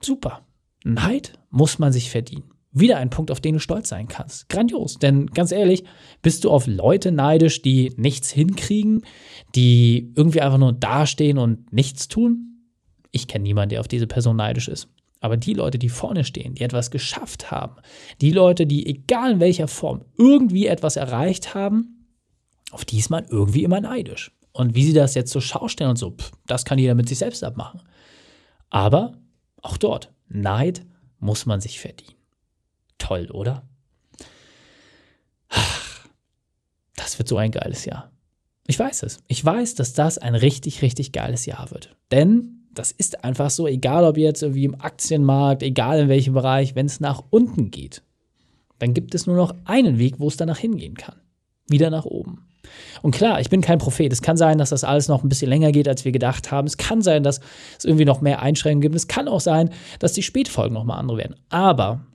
Super. 0.00 0.40
Neid 0.84 1.34
muss 1.50 1.78
man 1.78 1.92
sich 1.92 2.10
verdienen. 2.10 2.44
Wieder 2.74 2.96
ein 2.96 3.10
Punkt, 3.10 3.30
auf 3.30 3.40
den 3.40 3.54
du 3.54 3.60
stolz 3.60 3.90
sein 3.90 4.08
kannst. 4.08 4.48
Grandios. 4.48 4.98
Denn 4.98 5.26
ganz 5.26 5.52
ehrlich, 5.52 5.84
bist 6.22 6.44
du 6.44 6.50
auf 6.50 6.66
Leute 6.66 7.12
neidisch, 7.12 7.60
die 7.60 7.92
nichts 7.96 8.30
hinkriegen, 8.30 9.02
die 9.54 10.12
irgendwie 10.16 10.40
einfach 10.40 10.58
nur 10.58 10.72
dastehen 10.72 11.36
und 11.36 11.70
nichts 11.72 12.08
tun? 12.08 12.70
Ich 13.10 13.28
kenne 13.28 13.42
niemanden, 13.42 13.70
der 13.70 13.80
auf 13.80 13.88
diese 13.88 14.06
Person 14.06 14.36
neidisch 14.36 14.68
ist. 14.68 14.88
Aber 15.20 15.36
die 15.36 15.52
Leute, 15.52 15.78
die 15.78 15.90
vorne 15.90 16.24
stehen, 16.24 16.54
die 16.54 16.64
etwas 16.64 16.90
geschafft 16.90 17.50
haben, 17.50 17.76
die 18.20 18.32
Leute, 18.32 18.66
die 18.66 18.86
egal 18.86 19.32
in 19.32 19.40
welcher 19.40 19.68
Form 19.68 20.04
irgendwie 20.16 20.66
etwas 20.66 20.96
erreicht 20.96 21.54
haben, 21.54 22.08
auf 22.72 22.84
die 22.86 22.98
ist 22.98 23.10
man 23.10 23.26
irgendwie 23.26 23.64
immer 23.64 23.80
neidisch. 23.80 24.32
Und 24.52 24.74
wie 24.74 24.84
sie 24.84 24.94
das 24.94 25.14
jetzt 25.14 25.30
zur 25.30 25.42
Schau 25.42 25.68
stellen 25.68 25.90
und 25.90 25.96
so, 25.96 26.10
pff, 26.10 26.32
das 26.46 26.64
kann 26.64 26.78
jeder 26.78 26.94
mit 26.94 27.08
sich 27.08 27.18
selbst 27.18 27.44
abmachen. 27.44 27.82
Aber 28.70 29.12
auch 29.60 29.76
dort, 29.76 30.10
Neid 30.32 30.84
muss 31.18 31.46
man 31.46 31.60
sich 31.60 31.80
verdienen. 31.80 32.16
Toll, 32.98 33.30
oder? 33.30 33.66
Das 36.96 37.18
wird 37.18 37.28
so 37.28 37.36
ein 37.36 37.50
geiles 37.50 37.84
Jahr. 37.84 38.10
Ich 38.66 38.78
weiß 38.78 39.02
es. 39.02 39.18
Ich 39.26 39.44
weiß, 39.44 39.74
dass 39.74 39.92
das 39.92 40.18
ein 40.18 40.34
richtig, 40.34 40.82
richtig 40.82 41.12
geiles 41.12 41.46
Jahr 41.46 41.70
wird. 41.70 41.96
Denn 42.10 42.62
das 42.72 42.90
ist 42.92 43.24
einfach 43.24 43.50
so, 43.50 43.66
egal 43.66 44.04
ob 44.04 44.16
jetzt 44.16 44.42
irgendwie 44.42 44.64
im 44.64 44.80
Aktienmarkt, 44.80 45.62
egal 45.62 46.00
in 46.00 46.08
welchem 46.08 46.34
Bereich, 46.34 46.74
wenn 46.74 46.86
es 46.86 47.00
nach 47.00 47.22
unten 47.30 47.70
geht, 47.70 48.02
dann 48.78 48.94
gibt 48.94 49.14
es 49.14 49.26
nur 49.26 49.36
noch 49.36 49.54
einen 49.64 49.98
Weg, 49.98 50.18
wo 50.18 50.28
es 50.28 50.36
danach 50.36 50.58
hingehen 50.58 50.94
kann. 50.94 51.16
Wieder 51.68 51.90
nach 51.90 52.04
oben. 52.04 52.48
Und 53.02 53.10
klar, 53.10 53.40
ich 53.40 53.50
bin 53.50 53.60
kein 53.60 53.78
Prophet. 53.78 54.12
Es 54.12 54.22
kann 54.22 54.36
sein, 54.36 54.58
dass 54.58 54.70
das 54.70 54.84
alles 54.84 55.08
noch 55.08 55.22
ein 55.24 55.28
bisschen 55.28 55.48
länger 55.48 55.72
geht, 55.72 55.88
als 55.88 56.04
wir 56.04 56.12
gedacht 56.12 56.50
haben. 56.50 56.66
Es 56.66 56.76
kann 56.76 57.02
sein, 57.02 57.24
dass 57.24 57.40
es 57.76 57.84
irgendwie 57.84 58.04
noch 58.04 58.20
mehr 58.20 58.40
Einschränkungen 58.40 58.80
gibt. 58.80 58.94
Es 58.94 59.08
kann 59.08 59.28
auch 59.28 59.40
sein, 59.40 59.70
dass 59.98 60.12
die 60.12 60.22
Spätfolgen 60.22 60.72
noch 60.72 60.84
mal 60.84 60.96
andere 60.96 61.18
werden. 61.18 61.36
Aber 61.50 62.06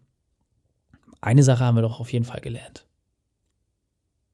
eine 1.21 1.43
Sache 1.43 1.63
haben 1.63 1.75
wir 1.75 1.81
doch 1.81 1.99
auf 1.99 2.11
jeden 2.13 2.25
Fall 2.25 2.39
gelernt. 2.39 2.85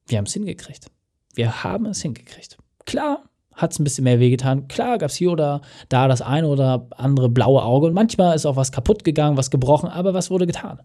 Wir 0.06 0.20
haben 0.20 0.26
es 0.26 0.34
hingekriegt. 0.34 0.92
Wir 1.34 1.64
haben 1.64 1.88
es 1.88 2.02
hingekriegt. 2.02 2.58
Klar, 2.86 3.24
hat 3.56 3.72
es 3.72 3.80
ein 3.80 3.84
bisschen 3.84 4.04
mehr 4.04 4.20
wehgetan. 4.20 4.68
Klar 4.68 4.98
gab 5.00 5.10
es 5.10 5.16
hier 5.16 5.32
oder 5.32 5.62
da 5.90 6.08
das 6.08 6.22
eine 6.22 6.48
oder 6.48 6.88
andere 6.98 7.30
blaue 7.30 7.64
Auge 7.64 7.88
und 7.88 7.94
manchmal 7.94 8.36
ist 8.36 8.46
auch 8.46 8.56
was 8.56 8.72
kaputt 8.72 9.04
gegangen, 9.04 9.38
was 9.38 9.50
gebrochen, 9.50 9.90
aber 9.90 10.14
was 10.14 10.30
wurde 10.30 10.46
getan? 10.46 10.82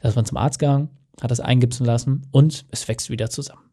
Da 0.00 0.08
ist 0.08 0.16
man 0.16 0.24
zum 0.24 0.36
Arzt 0.36 0.58
gegangen, 0.58 0.90
hat 1.20 1.30
das 1.30 1.40
eingipsen 1.40 1.86
lassen 1.86 2.26
und 2.32 2.66
es 2.70 2.86
wächst 2.88 3.10
wieder 3.10 3.30
zusammen. 3.30 3.67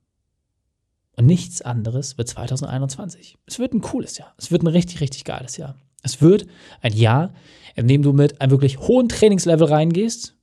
Und 1.15 1.25
nichts 1.25 1.61
anderes 1.61 2.17
wird 2.17 2.27
2021. 2.27 3.37
Es 3.45 3.59
wird 3.59 3.73
ein 3.73 3.81
cooles 3.81 4.17
Jahr. 4.17 4.33
Es 4.37 4.51
wird 4.51 4.63
ein 4.63 4.67
richtig, 4.67 4.99
richtig 5.01 5.23
geiles 5.23 5.57
Jahr. 5.57 5.75
Es 6.03 6.21
wird 6.21 6.45
ein 6.81 6.93
Jahr, 6.93 7.33
in 7.75 7.87
dem 7.87 8.01
du 8.01 8.13
mit 8.13 8.41
einem 8.41 8.51
wirklich 8.51 8.79
hohen 8.79 9.09
Trainingslevel 9.09 9.67
reingehst, 9.67 10.35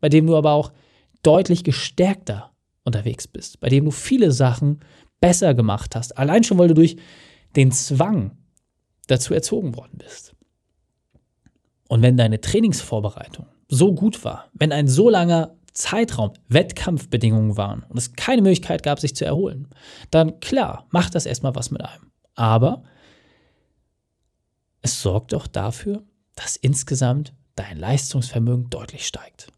bei 0.00 0.08
dem 0.08 0.26
du 0.26 0.36
aber 0.36 0.52
auch 0.52 0.72
deutlich 1.22 1.64
gestärkter 1.64 2.52
unterwegs 2.84 3.28
bist, 3.28 3.60
bei 3.60 3.68
dem 3.68 3.84
du 3.84 3.90
viele 3.90 4.32
Sachen 4.32 4.80
besser 5.20 5.52
gemacht 5.54 5.94
hast. 5.94 6.16
Allein 6.16 6.44
schon, 6.44 6.58
weil 6.58 6.68
du 6.68 6.74
durch 6.74 6.96
den 7.56 7.72
Zwang 7.72 8.38
dazu 9.08 9.34
erzogen 9.34 9.76
worden 9.76 9.98
bist. 9.98 10.34
Und 11.88 12.02
wenn 12.02 12.16
deine 12.16 12.40
Trainingsvorbereitung 12.40 13.46
so 13.68 13.92
gut 13.94 14.24
war, 14.24 14.48
wenn 14.54 14.72
ein 14.72 14.88
so 14.88 15.10
langer 15.10 15.56
Zeitraum 15.80 16.32
Wettkampfbedingungen 16.48 17.56
waren 17.56 17.84
und 17.88 17.96
es 17.96 18.12
keine 18.12 18.42
Möglichkeit 18.42 18.82
gab, 18.82 19.00
sich 19.00 19.16
zu 19.16 19.24
erholen, 19.24 19.68
dann 20.10 20.38
klar, 20.40 20.86
macht 20.90 21.14
das 21.14 21.26
erstmal 21.26 21.54
was 21.54 21.70
mit 21.70 21.82
einem. 21.82 22.12
Aber 22.34 22.82
es 24.82 25.00
sorgt 25.02 25.32
doch 25.32 25.46
dafür, 25.46 26.02
dass 26.34 26.56
insgesamt 26.56 27.34
dein 27.54 27.78
Leistungsvermögen 27.78 28.70
deutlich 28.70 29.06
steigt. 29.06 29.48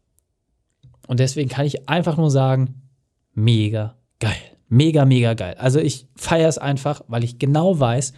Und 1.07 1.19
deswegen 1.19 1.49
kann 1.49 1.65
ich 1.65 1.89
einfach 1.89 2.17
nur 2.17 2.31
sagen, 2.31 2.89
mega 3.33 3.97
geil. 4.19 4.33
Mega, 4.69 5.05
mega 5.05 5.33
geil. 5.33 5.55
Also 5.59 5.79
ich 5.79 6.07
feiere 6.15 6.49
es 6.49 6.57
einfach, 6.57 7.01
weil 7.07 7.23
ich 7.23 7.37
genau 7.37 7.79
weiß, 7.79 8.13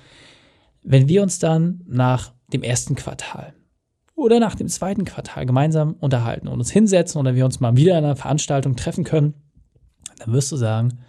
wenn 0.84 1.10
wir 1.10 1.22
uns 1.24 1.40
dann 1.40 1.82
nach 1.88 2.34
dem 2.54 2.64
ersten 2.64 2.96
Quartal 2.96 3.54
oder 4.16 4.40
nach 4.40 4.56
dem 4.56 4.68
zweiten 4.68 5.06
Quartal 5.06 5.46
gemeinsam 5.46 5.94
unterhalten 6.00 6.48
und 6.48 6.60
uns 6.60 6.72
hinsetzen 6.72 7.20
oder 7.20 7.36
wir 7.36 7.46
uns 7.46 7.60
mal 7.60 7.76
wieder 7.76 7.98
in 7.98 8.06
einer 8.06 8.16
Veranstaltung 8.16 8.76
treffen 8.76 9.04
können, 9.04 9.34
dann 10.18 10.34
wirst 10.34 10.52
du 10.52 10.56
sagen, 10.56 11.00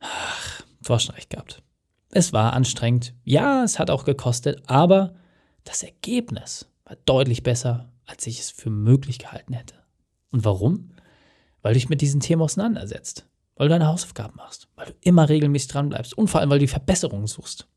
ach, 0.00 0.62
du 0.82 0.94
hast 0.94 1.04
schon 1.04 1.14
recht 1.14 1.30
gehabt. 1.30 1.62
Es 2.10 2.32
war 2.32 2.52
anstrengend. 2.52 3.14
Ja, 3.24 3.64
es 3.64 3.78
hat 3.78 3.90
auch 3.90 4.04
gekostet, 4.04 4.62
aber 4.66 5.14
das 5.64 5.82
Ergebnis 5.82 6.70
war 6.84 6.96
deutlich 7.04 7.42
besser, 7.42 7.92
als 8.06 8.26
ich 8.26 8.40
es 8.40 8.50
für 8.50 8.70
möglich 8.70 9.18
gehalten 9.18 9.52
hätte. 9.52 9.74
Und 10.30 10.44
warum? 10.44 10.90
Weil 11.62 11.72
du 11.72 11.80
dich 11.80 11.88
mit 11.88 12.00
diesen 12.00 12.20
Themen 12.20 12.42
auseinandersetzt, 12.42 13.26
weil 13.56 13.68
du 13.68 13.72
deine 13.72 13.86
Hausaufgaben 13.86 14.36
machst, 14.36 14.68
weil 14.76 14.86
du 14.86 14.92
immer 15.00 15.28
regelmäßig 15.28 15.68
dran 15.68 15.88
bleibst 15.88 16.16
und 16.16 16.28
vor 16.28 16.40
allem, 16.40 16.50
weil 16.50 16.58
du 16.58 16.66
die 16.66 16.68
Verbesserungen 16.68 17.26
suchst. 17.26 17.68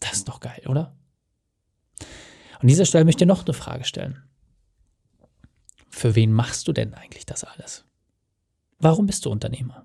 Das 0.00 0.14
ist 0.14 0.28
doch 0.28 0.40
geil, 0.40 0.62
oder? 0.66 0.96
An 2.64 2.68
dieser 2.68 2.86
Stelle 2.86 3.04
möchte 3.04 3.24
ich 3.24 3.26
dir 3.26 3.34
noch 3.34 3.44
eine 3.44 3.52
Frage 3.52 3.84
stellen. 3.84 4.22
Für 5.90 6.14
wen 6.14 6.32
machst 6.32 6.66
du 6.66 6.72
denn 6.72 6.94
eigentlich 6.94 7.26
das 7.26 7.44
alles? 7.44 7.84
Warum 8.78 9.04
bist 9.04 9.26
du 9.26 9.30
Unternehmer? 9.30 9.84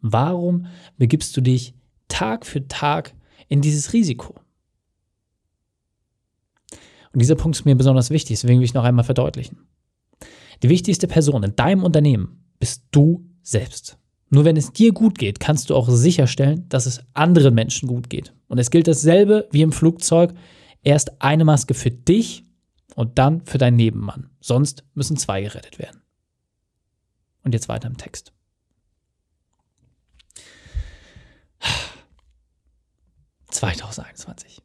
Warum 0.00 0.64
begibst 0.96 1.36
du 1.36 1.42
dich 1.42 1.74
Tag 2.08 2.46
für 2.46 2.66
Tag 2.66 3.14
in 3.48 3.60
dieses 3.60 3.92
Risiko? 3.92 4.34
Und 7.12 7.20
dieser 7.20 7.34
Punkt 7.34 7.58
ist 7.58 7.66
mir 7.66 7.74
besonders 7.74 8.08
wichtig, 8.08 8.40
deswegen 8.40 8.60
will 8.60 8.64
ich 8.64 8.72
noch 8.72 8.84
einmal 8.84 9.04
verdeutlichen. 9.04 9.58
Die 10.62 10.70
wichtigste 10.70 11.06
Person 11.06 11.42
in 11.42 11.54
deinem 11.54 11.84
Unternehmen 11.84 12.46
bist 12.58 12.84
du 12.92 13.28
selbst. 13.42 13.98
Nur 14.30 14.46
wenn 14.46 14.56
es 14.56 14.72
dir 14.72 14.92
gut 14.92 15.18
geht, 15.18 15.38
kannst 15.38 15.68
du 15.68 15.76
auch 15.76 15.90
sicherstellen, 15.90 16.66
dass 16.70 16.86
es 16.86 17.02
anderen 17.12 17.52
Menschen 17.52 17.88
gut 17.88 18.08
geht. 18.08 18.32
Und 18.48 18.56
es 18.56 18.70
gilt 18.70 18.88
dasselbe 18.88 19.48
wie 19.50 19.60
im 19.60 19.72
Flugzeug. 19.72 20.32
Erst 20.82 21.20
eine 21.22 21.44
Maske 21.44 21.74
für 21.74 21.90
dich 21.90 22.44
und 22.94 23.18
dann 23.18 23.44
für 23.44 23.58
deinen 23.58 23.76
Nebenmann. 23.76 24.30
Sonst 24.40 24.84
müssen 24.94 25.16
zwei 25.16 25.42
gerettet 25.42 25.78
werden. 25.78 26.02
Und 27.42 27.54
jetzt 27.54 27.68
weiter 27.68 27.88
im 27.88 27.96
Text. 27.96 28.32
...2021. 33.50 34.62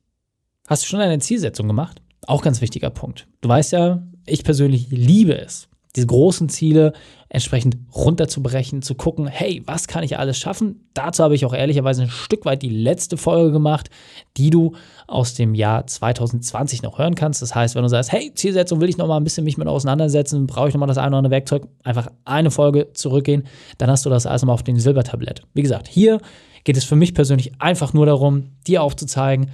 Hast 0.67 0.83
du 0.83 0.87
schon 0.87 1.01
eine 1.01 1.19
Zielsetzung 1.19 1.67
gemacht? 1.67 2.01
Auch 2.27 2.41
ganz 2.41 2.61
wichtiger 2.61 2.89
Punkt. 2.89 3.27
Du 3.41 3.49
weißt 3.49 3.71
ja, 3.73 4.01
ich 4.25 4.43
persönlich 4.43 4.89
liebe 4.89 5.37
es, 5.37 5.67
diese 5.95 6.07
großen 6.07 6.49
Ziele 6.49 6.93
entsprechend 7.29 7.77
runterzubrechen, 7.93 8.81
zu 8.81 8.95
gucken, 8.95 9.27
hey, 9.27 9.61
was 9.65 9.87
kann 9.87 10.03
ich 10.03 10.17
alles 10.17 10.37
schaffen? 10.37 10.87
Dazu 10.93 11.23
habe 11.23 11.35
ich 11.35 11.45
auch 11.45 11.53
ehrlicherweise 11.53 12.03
ein 12.03 12.09
Stück 12.09 12.45
weit 12.45 12.61
die 12.61 12.69
letzte 12.69 13.17
Folge 13.17 13.51
gemacht, 13.51 13.89
die 14.37 14.49
du 14.49 14.73
aus 15.07 15.33
dem 15.33 15.55
Jahr 15.55 15.85
2020 15.85 16.81
noch 16.83 16.97
hören 16.97 17.15
kannst. 17.15 17.41
Das 17.41 17.53
heißt, 17.53 17.75
wenn 17.75 17.83
du 17.83 17.89
sagst, 17.89 18.11
hey, 18.11 18.31
Zielsetzung 18.33 18.79
will 18.79 18.89
ich 18.89 18.97
noch 18.97 19.07
mal 19.07 19.17
ein 19.17 19.23
bisschen 19.23 19.43
mich 19.43 19.57
mit 19.57 19.67
auseinandersetzen, 19.67 20.47
brauche 20.47 20.69
ich 20.69 20.73
noch 20.73 20.79
mal 20.79 20.87
das 20.87 20.97
eine 20.97 21.09
oder 21.09 21.17
andere 21.17 21.31
Werkzeug, 21.31 21.67
einfach 21.83 22.07
eine 22.23 22.51
Folge 22.51 22.93
zurückgehen, 22.93 23.43
dann 23.77 23.89
hast 23.89 24.05
du 24.05 24.09
das 24.09 24.25
alles 24.25 24.45
mal 24.45 24.53
auf 24.53 24.63
dem 24.63 24.79
Silbertablett. 24.79 25.41
Wie 25.53 25.61
gesagt, 25.61 25.87
hier 25.87 26.19
geht 26.63 26.77
es 26.77 26.85
für 26.85 26.95
mich 26.95 27.13
persönlich 27.13 27.53
einfach 27.59 27.93
nur 27.93 28.05
darum, 28.05 28.51
dir 28.67 28.83
aufzuzeigen, 28.83 29.51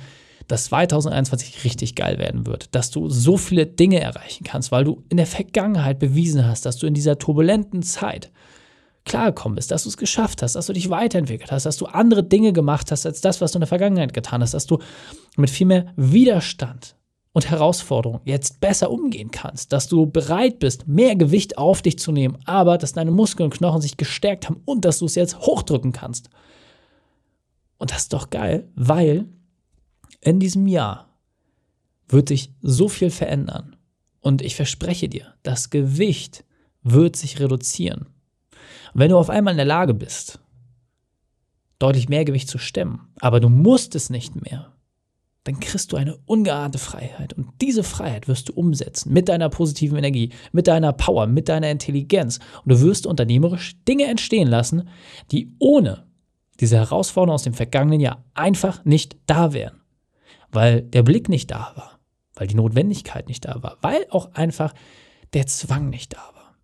dass 0.51 0.65
2021 0.65 1.63
richtig 1.63 1.95
geil 1.95 2.17
werden 2.17 2.45
wird, 2.45 2.75
dass 2.75 2.91
du 2.91 3.09
so 3.09 3.37
viele 3.37 3.65
Dinge 3.65 4.01
erreichen 4.01 4.43
kannst, 4.43 4.71
weil 4.71 4.83
du 4.83 5.03
in 5.07 5.15
der 5.15 5.25
Vergangenheit 5.25 5.97
bewiesen 5.97 6.45
hast, 6.45 6.65
dass 6.65 6.77
du 6.77 6.87
in 6.87 6.93
dieser 6.93 7.17
turbulenten 7.17 7.83
Zeit 7.83 8.31
klargekommen 9.05 9.55
bist, 9.55 9.71
dass 9.71 9.83
du 9.83 9.89
es 9.89 9.95
geschafft 9.95 10.41
hast, 10.43 10.55
dass 10.55 10.67
du 10.67 10.73
dich 10.73 10.89
weiterentwickelt 10.89 11.51
hast, 11.51 11.65
dass 11.65 11.77
du 11.77 11.85
andere 11.85 12.23
Dinge 12.23 12.51
gemacht 12.51 12.91
hast 12.91 13.05
als 13.05 13.21
das, 13.21 13.39
was 13.39 13.53
du 13.53 13.57
in 13.57 13.61
der 13.61 13.67
Vergangenheit 13.67 14.13
getan 14.13 14.41
hast, 14.41 14.53
dass 14.53 14.67
du 14.67 14.79
mit 15.37 15.49
viel 15.49 15.67
mehr 15.67 15.93
Widerstand 15.95 16.95
und 17.31 17.49
Herausforderungen 17.49 18.19
jetzt 18.25 18.59
besser 18.59 18.91
umgehen 18.91 19.31
kannst, 19.31 19.71
dass 19.71 19.87
du 19.87 20.05
bereit 20.05 20.59
bist, 20.59 20.85
mehr 20.85 21.15
Gewicht 21.15 21.57
auf 21.57 21.81
dich 21.81 21.97
zu 21.97 22.11
nehmen, 22.11 22.37
aber 22.43 22.77
dass 22.77 22.91
deine 22.91 23.11
Muskeln 23.11 23.45
und 23.45 23.57
Knochen 23.57 23.81
sich 23.81 23.95
gestärkt 23.95 24.49
haben 24.49 24.61
und 24.65 24.83
dass 24.83 24.99
du 24.99 25.05
es 25.05 25.15
jetzt 25.15 25.39
hochdrücken 25.39 25.93
kannst. 25.93 26.29
Und 27.77 27.91
das 27.91 27.99
ist 27.99 28.13
doch 28.13 28.29
geil, 28.29 28.67
weil 28.75 29.27
in 30.21 30.39
diesem 30.39 30.67
Jahr 30.67 31.09
wird 32.07 32.29
sich 32.29 32.53
so 32.61 32.87
viel 32.87 33.09
verändern. 33.09 33.75
Und 34.19 34.41
ich 34.41 34.55
verspreche 34.55 35.09
dir, 35.09 35.33
das 35.43 35.71
Gewicht 35.71 36.45
wird 36.83 37.15
sich 37.15 37.39
reduzieren. 37.39 38.07
Und 38.93 38.99
wenn 38.99 39.09
du 39.09 39.17
auf 39.17 39.29
einmal 39.29 39.53
in 39.53 39.57
der 39.57 39.65
Lage 39.65 39.93
bist, 39.93 40.39
deutlich 41.79 42.09
mehr 42.09 42.25
Gewicht 42.25 42.47
zu 42.47 42.59
stemmen, 42.59 43.07
aber 43.19 43.39
du 43.39 43.49
musst 43.49 43.95
es 43.95 44.11
nicht 44.11 44.39
mehr, 44.39 44.73
dann 45.43 45.59
kriegst 45.59 45.91
du 45.91 45.97
eine 45.97 46.17
ungeahnte 46.27 46.77
Freiheit. 46.77 47.33
Und 47.33 47.49
diese 47.61 47.83
Freiheit 47.83 48.27
wirst 48.27 48.49
du 48.49 48.53
umsetzen 48.53 49.11
mit 49.11 49.27
deiner 49.27 49.49
positiven 49.49 49.97
Energie, 49.97 50.29
mit 50.51 50.67
deiner 50.67 50.93
Power, 50.93 51.25
mit 51.25 51.49
deiner 51.49 51.71
Intelligenz. 51.71 52.37
Und 52.63 52.73
du 52.73 52.81
wirst 52.81 53.07
unternehmerisch 53.07 53.75
Dinge 53.87 54.05
entstehen 54.05 54.47
lassen, 54.47 54.87
die 55.31 55.55
ohne 55.57 56.05
diese 56.59 56.77
Herausforderungen 56.77 57.33
aus 57.33 57.43
dem 57.43 57.55
vergangenen 57.55 58.01
Jahr 58.01 58.23
einfach 58.35 58.85
nicht 58.85 59.17
da 59.25 59.51
wären 59.51 59.80
weil 60.51 60.81
der 60.81 61.03
Blick 61.03 61.29
nicht 61.29 61.51
da 61.51 61.73
war, 61.75 61.99
weil 62.35 62.47
die 62.47 62.55
Notwendigkeit 62.55 63.27
nicht 63.27 63.45
da 63.45 63.61
war, 63.63 63.77
weil 63.81 64.05
auch 64.09 64.33
einfach 64.33 64.73
der 65.33 65.47
Zwang 65.47 65.89
nicht 65.89 66.13
da 66.13 66.31
war. 66.33 66.57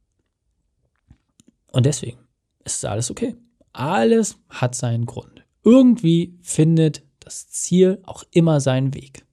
Und 1.72 1.86
deswegen 1.86 2.20
ist 2.63 2.86
alles 2.86 3.12
okay. 3.12 3.36
Alles 3.74 4.38
hat 4.50 4.75
seinen 4.75 5.06
Grund. 5.06 5.46
Irgendwie 5.63 6.38
findet 6.41 7.03
das 7.20 7.50
Ziel 7.50 8.01
auch 8.03 8.24
immer 8.32 8.60
seinen 8.60 8.94
Weg. 8.94 9.25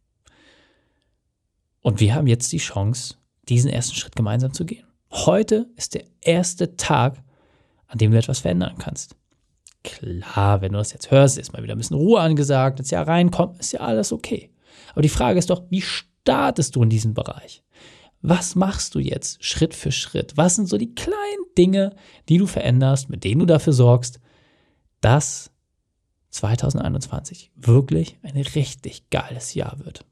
Und 1.80 2.00
wir 2.00 2.14
haben 2.14 2.26
jetzt 2.26 2.50
die 2.52 2.58
Chance, 2.58 3.16
diesen 3.49 3.70
ersten 3.70 3.94
Schritt 3.94 4.16
gemeinsam 4.16 4.52
zu 4.52 4.64
gehen. 4.64 4.87
Heute 5.11 5.70
ist 5.76 5.94
der 5.94 6.04
erste 6.20 6.76
Tag, 6.76 7.23
an 7.87 7.99
dem 7.99 8.11
du 8.11 8.18
etwas 8.18 8.40
verändern 8.40 8.78
kannst. 8.78 9.16
Klar, 9.85 10.62
wenn 10.62 10.73
du 10.73 10.79
das 10.79 10.93
jetzt 10.93 11.11
hörst, 11.11 11.38
ist 11.38 11.53
mal 11.53 11.62
wieder 11.62 11.75
ein 11.75 11.79
bisschen 11.79 11.99
Ruhe 11.99 12.21
angesagt, 12.21 12.79
ins 12.81 12.91
Jahr 12.91 13.07
reinkommt, 13.07 13.61
ist 13.61 13.73
ja 13.73 13.81
alles 13.81 14.12
okay. 14.12 14.50
Aber 14.93 15.03
die 15.03 15.11
Frage 15.11 15.38
ist 15.38 15.50
doch, 15.50 15.62
wie 15.69 15.83
startest 15.83 16.75
du 16.75 16.83
in 16.83 16.88
diesem 16.88 17.14
Bereich? 17.14 17.62
Was 18.23 18.55
machst 18.55 18.95
du 18.95 18.99
jetzt 18.99 19.45
Schritt 19.45 19.75
für 19.75 19.93
Schritt? 19.93 20.37
Was 20.37 20.55
sind 20.57 20.67
so 20.67 20.79
die 20.79 20.95
kleinen 20.95 21.45
Dinge, 21.59 21.95
die 22.31 22.38
du 22.38 22.47
veränderst, 22.47 23.11
mit 23.11 23.23
denen 23.23 23.41
du 23.41 23.47
dafür 23.47 23.75
sorgst, 23.75 24.19
dass 25.03 25.53
2021 26.31 27.53
wirklich 27.55 28.19
ein 28.23 28.38
richtig 28.38 29.11
geiles 29.11 29.53
Jahr 29.53 29.79
wird? 29.85 30.07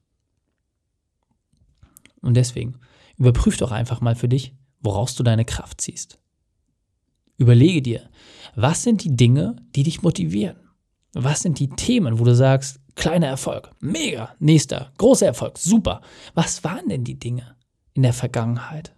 Und 2.21 2.35
deswegen 2.35 2.79
überprüf 3.17 3.57
doch 3.57 3.73
einfach 3.73 4.03
mal 4.03 4.15
für 4.15 4.29
dich, 4.29 4.55
woraus 4.81 5.15
du 5.15 5.23
deine 5.23 5.47
Kraft 5.47 5.81
ziehst. 5.81 6.19
Überlege 7.39 7.81
dir, 7.81 8.11
was 8.55 8.83
sind 8.83 9.05
die 9.05 9.17
Dinge, 9.17 9.57
die 9.75 9.83
dich 9.83 10.03
motivieren? 10.03 10.57
Was 11.15 11.41
sind 11.41 11.59
die 11.59 11.69
Themen, 11.69 12.19
wo 12.19 12.25
du 12.25 12.35
sagst, 12.35 12.81
kleiner 12.95 13.29
Erfolg, 13.29 13.71
mega, 13.81 14.35
nächster, 14.39 14.93
großer 14.99 15.27
Erfolg, 15.27 15.59
super. 15.59 16.01
Was 16.35 16.65
waren 16.65 16.89
denn 16.89 17.05
die 17.05 17.19
Dinge 17.19 17.57
in 17.95 18.03
der 18.03 18.13
Vergangenheit? 18.13 18.95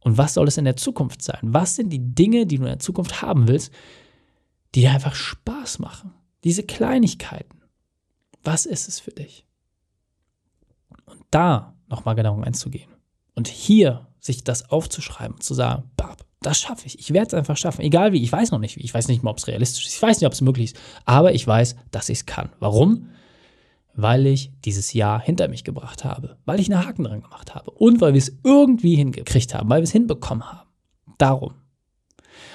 Und 0.00 0.18
was 0.18 0.34
soll 0.34 0.48
es 0.48 0.58
in 0.58 0.64
der 0.66 0.76
Zukunft 0.76 1.22
sein? 1.22 1.40
Was 1.42 1.76
sind 1.76 1.90
die 1.90 2.14
Dinge, 2.14 2.46
die 2.46 2.56
du 2.56 2.64
in 2.64 2.68
der 2.68 2.78
Zukunft 2.78 3.22
haben 3.22 3.48
willst, 3.48 3.72
die 4.74 4.82
dir 4.82 4.92
einfach 4.92 5.14
Spaß 5.14 5.78
machen? 5.78 6.12
Diese 6.44 6.62
Kleinigkeiten. 6.62 7.62
Was 8.42 8.66
ist 8.66 8.86
es 8.86 9.00
für 9.00 9.12
dich? 9.12 9.46
Und 11.06 11.22
da 11.30 11.74
nochmal 11.88 12.14
genau 12.14 12.38
einzugehen. 12.40 12.90
Und 13.34 13.48
hier 13.48 14.06
sich 14.24 14.42
das 14.42 14.70
aufzuschreiben, 14.70 15.40
zu 15.40 15.52
sagen, 15.52 15.90
Bab, 15.96 16.24
das 16.40 16.58
schaffe 16.58 16.86
ich. 16.86 16.98
Ich 16.98 17.12
werde 17.12 17.28
es 17.28 17.34
einfach 17.34 17.58
schaffen. 17.58 17.82
Egal 17.82 18.12
wie. 18.12 18.22
Ich 18.22 18.32
weiß 18.32 18.50
noch 18.50 18.58
nicht 18.58 18.76
wie. 18.76 18.82
Ich 18.82 18.94
weiß 18.94 19.08
nicht 19.08 19.22
mal, 19.22 19.30
ob 19.30 19.38
es 19.38 19.46
realistisch 19.46 19.86
ist. 19.86 19.94
Ich 19.94 20.02
weiß 20.02 20.20
nicht, 20.20 20.26
ob 20.26 20.32
es 20.32 20.40
möglich 20.40 20.72
ist. 20.72 20.80
Aber 21.04 21.34
ich 21.34 21.46
weiß, 21.46 21.76
dass 21.90 22.08
ich 22.08 22.18
es 22.18 22.26
kann. 22.26 22.50
Warum? 22.58 23.10
Weil 23.94 24.26
ich 24.26 24.50
dieses 24.64 24.92
Jahr 24.92 25.20
hinter 25.20 25.48
mich 25.48 25.64
gebracht 25.64 26.04
habe. 26.04 26.38
Weil 26.46 26.58
ich 26.58 26.70
einen 26.70 26.84
Haken 26.84 27.04
dran 27.04 27.22
gemacht 27.22 27.54
habe. 27.54 27.70
Und 27.70 28.00
weil 28.00 28.14
wir 28.14 28.18
es 28.18 28.38
irgendwie 28.44 28.96
hingekriegt 28.96 29.54
haben. 29.54 29.68
Weil 29.68 29.80
wir 29.80 29.84
es 29.84 29.92
hinbekommen 29.92 30.50
haben. 30.50 30.68
Darum. 31.18 31.54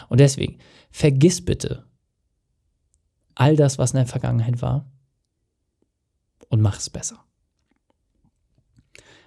Und 0.08 0.20
deswegen, 0.20 0.58
vergiss 0.92 1.44
bitte 1.44 1.86
all 3.36 3.56
das, 3.56 3.78
was 3.78 3.92
in 3.92 3.98
der 3.98 4.08
Vergangenheit 4.08 4.62
war. 4.62 4.86
Und 6.50 6.62
mach 6.62 6.78
es 6.78 6.90
besser. 6.90 7.24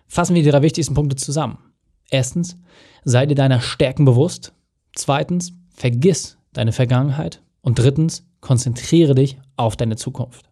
Fassen 0.06 0.34
wir 0.34 0.42
die 0.42 0.50
drei 0.50 0.62
wichtigsten 0.62 0.94
Punkte 0.94 1.16
zusammen. 1.16 1.71
Erstens, 2.12 2.58
sei 3.04 3.24
dir 3.24 3.34
deiner 3.34 3.62
Stärken 3.62 4.04
bewusst. 4.04 4.52
Zweitens, 4.94 5.54
vergiss 5.70 6.36
deine 6.52 6.72
Vergangenheit. 6.72 7.40
Und 7.62 7.78
drittens, 7.78 8.26
konzentriere 8.42 9.14
dich 9.14 9.38
auf 9.56 9.76
deine 9.76 9.96
Zukunft. 9.96 10.50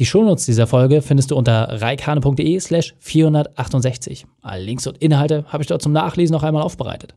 Die 0.00 0.06
Shownotes 0.06 0.46
dieser 0.46 0.66
Folge 0.66 1.00
findest 1.00 1.30
du 1.30 1.36
unter 1.36 1.80
reikane.de 1.80 2.58
slash 2.58 2.96
468. 2.98 4.26
Alle 4.42 4.64
Links 4.64 4.88
und 4.88 4.98
Inhalte 4.98 5.44
habe 5.46 5.62
ich 5.62 5.68
dort 5.68 5.80
zum 5.80 5.92
Nachlesen 5.92 6.34
noch 6.34 6.42
einmal 6.42 6.62
aufbereitet. 6.62 7.14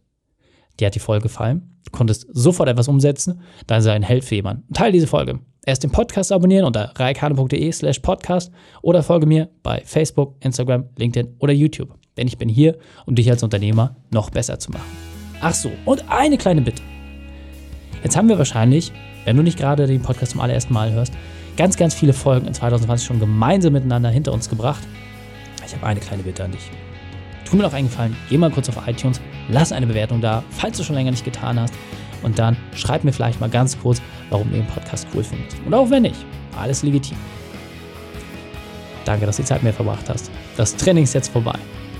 Dir 0.79 0.85
hat 0.85 0.95
die 0.95 0.99
Folge 0.99 1.23
gefallen? 1.23 1.79
Du 1.85 1.89
konntest 1.89 2.27
sofort 2.31 2.69
etwas 2.69 2.87
umsetzen? 2.87 3.41
Dann 3.65 3.81
sei 3.81 3.93
ein 3.93 4.03
Held 4.03 4.23
für 4.23 4.35
jemanden. 4.35 4.71
Teil 4.71 4.91
diese 4.91 5.07
Folge. 5.07 5.39
Erst 5.65 5.81
den 5.81 5.91
Podcast 5.91 6.31
abonnieren 6.31 6.65
unter 6.65 6.93
reikane.de 6.95 7.71
slash 7.71 7.99
podcast 7.99 8.51
oder 8.83 9.01
folge 9.01 9.25
mir 9.25 9.49
bei 9.63 9.81
Facebook, 9.83 10.35
Instagram, 10.41 10.85
LinkedIn 10.95 11.37
oder 11.39 11.53
YouTube. 11.53 11.97
Denn 12.17 12.27
ich 12.27 12.37
bin 12.37 12.49
hier, 12.49 12.77
um 13.05 13.15
dich 13.15 13.29
als 13.29 13.43
Unternehmer 13.43 13.95
noch 14.11 14.29
besser 14.29 14.59
zu 14.59 14.71
machen. 14.71 14.85
Ach 15.41 15.53
so, 15.53 15.71
und 15.85 16.09
eine 16.09 16.37
kleine 16.37 16.61
Bitte. 16.61 16.81
Jetzt 18.03 18.17
haben 18.17 18.29
wir 18.29 18.37
wahrscheinlich, 18.37 18.91
wenn 19.25 19.37
du 19.37 19.43
nicht 19.43 19.57
gerade 19.57 19.87
den 19.87 20.01
Podcast 20.01 20.31
zum 20.31 20.41
allerersten 20.41 20.73
Mal 20.73 20.91
hörst, 20.91 21.13
ganz, 21.57 21.77
ganz 21.77 21.93
viele 21.93 22.13
Folgen 22.13 22.47
in 22.47 22.53
2020 22.53 23.07
schon 23.07 23.19
gemeinsam 23.19 23.73
miteinander 23.73 24.09
hinter 24.09 24.33
uns 24.33 24.49
gebracht. 24.49 24.87
Ich 25.65 25.75
habe 25.75 25.85
eine 25.85 25.99
kleine 25.99 26.23
Bitte 26.23 26.43
an 26.43 26.51
dich. 26.51 26.71
Tu 27.45 27.55
mir 27.55 27.63
noch 27.63 27.73
einen 27.73 27.87
Gefallen, 27.87 28.15
geh 28.29 28.37
mal 28.37 28.51
kurz 28.51 28.69
auf 28.69 28.87
iTunes, 28.87 29.21
lass 29.49 29.71
eine 29.71 29.87
Bewertung 29.87 30.21
da, 30.21 30.43
falls 30.49 30.77
du 30.77 30.83
schon 30.83 30.95
länger 30.95 31.11
nicht 31.11 31.25
getan 31.25 31.59
hast. 31.59 31.73
Und 32.23 32.39
dann 32.39 32.57
schreib 32.73 33.03
mir 33.03 33.13
vielleicht 33.13 33.39
mal 33.39 33.49
ganz 33.49 33.79
kurz, 33.79 34.01
warum 34.29 34.49
du 34.49 34.55
den 34.57 34.67
Podcast 34.67 35.07
cool 35.13 35.23
findest. 35.23 35.57
Und 35.65 35.73
auch 35.73 35.89
wenn 35.89 36.03
nicht, 36.03 36.25
alles 36.57 36.83
legitim. 36.83 37.17
Danke, 39.05 39.25
dass 39.25 39.37
du 39.37 39.43
die 39.43 39.47
Zeit 39.47 39.63
mit 39.63 39.71
mir 39.71 39.75
verbracht 39.75 40.09
hast. 40.09 40.29
Das 40.57 40.75
Training 40.75 41.03
ist 41.03 41.13
jetzt 41.13 41.29
vorbei. 41.29 41.57